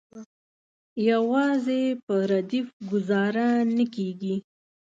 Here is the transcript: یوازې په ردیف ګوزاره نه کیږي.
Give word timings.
یوازې 1.09 1.81
په 2.05 2.15
ردیف 2.31 2.67
ګوزاره 2.89 3.47
نه 3.75 3.85
کیږي. 3.95 4.35